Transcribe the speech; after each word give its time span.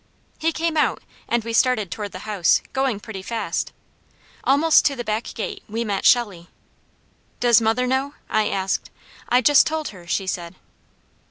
He 0.39 0.51
came 0.51 0.77
out 0.77 1.03
and 1.27 1.43
we 1.43 1.53
started 1.53 1.91
toward 1.91 2.11
the 2.11 2.25
house, 2.25 2.63
going 2.73 2.99
pretty 2.99 3.21
fast. 3.21 3.71
Almost 4.43 4.83
to 4.85 4.95
the 4.95 5.03
back 5.03 5.25
gate 5.35 5.61
we 5.69 5.83
met 5.83 6.05
Shelley. 6.07 6.49
"Does 7.39 7.61
mother 7.61 7.85
know?" 7.85 8.15
I 8.27 8.49
asked. 8.49 8.89
"I 9.29 9.41
just 9.41 9.67
told 9.67 9.89
her," 9.89 10.07
she 10.07 10.25
said. 10.25 10.55